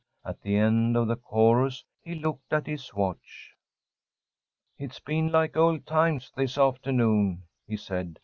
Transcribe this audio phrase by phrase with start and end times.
[0.25, 3.53] At the end of the chorus he looked at his watch.
[4.79, 8.17] "It's been like old times this afternoon," he said.